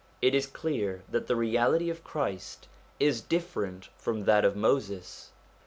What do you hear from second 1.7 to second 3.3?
of Christ is